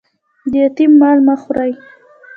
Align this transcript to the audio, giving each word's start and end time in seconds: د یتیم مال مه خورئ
د 0.51 0.53
یتیم 0.63 0.91
مال 0.99 1.17
مه 1.27 1.35
خورئ 1.41 1.71